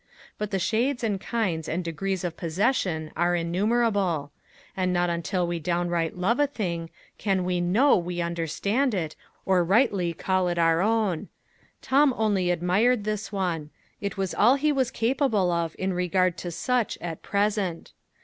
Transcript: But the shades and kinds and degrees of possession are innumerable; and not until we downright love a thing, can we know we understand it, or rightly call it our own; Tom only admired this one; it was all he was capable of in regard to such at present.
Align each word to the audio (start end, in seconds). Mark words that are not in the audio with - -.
But 0.39 0.49
the 0.49 0.57
shades 0.57 1.03
and 1.03 1.21
kinds 1.21 1.69
and 1.69 1.83
degrees 1.83 2.23
of 2.23 2.35
possession 2.35 3.11
are 3.15 3.35
innumerable; 3.35 4.31
and 4.75 4.91
not 4.91 5.11
until 5.11 5.45
we 5.45 5.59
downright 5.59 6.17
love 6.17 6.39
a 6.39 6.47
thing, 6.47 6.89
can 7.19 7.43
we 7.43 7.61
know 7.61 7.95
we 7.95 8.19
understand 8.19 8.95
it, 8.95 9.15
or 9.45 9.63
rightly 9.63 10.13
call 10.13 10.47
it 10.47 10.57
our 10.57 10.81
own; 10.81 11.27
Tom 11.83 12.15
only 12.17 12.49
admired 12.49 13.03
this 13.03 13.31
one; 13.31 13.69
it 14.01 14.17
was 14.17 14.33
all 14.33 14.55
he 14.55 14.71
was 14.71 14.89
capable 14.89 15.51
of 15.51 15.75
in 15.77 15.93
regard 15.93 16.35
to 16.37 16.49
such 16.49 16.97
at 16.99 17.21
present. 17.21 17.91